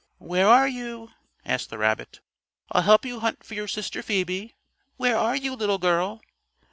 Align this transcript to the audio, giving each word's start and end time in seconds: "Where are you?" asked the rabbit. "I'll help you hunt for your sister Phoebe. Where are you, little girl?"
"Where 0.17 0.47
are 0.47 0.67
you?" 0.67 1.11
asked 1.45 1.69
the 1.69 1.77
rabbit. 1.77 2.21
"I'll 2.71 2.81
help 2.81 3.05
you 3.05 3.19
hunt 3.19 3.43
for 3.43 3.53
your 3.53 3.67
sister 3.67 4.01
Phoebe. 4.01 4.55
Where 4.97 5.15
are 5.15 5.35
you, 5.35 5.53
little 5.55 5.77
girl?" 5.77 6.21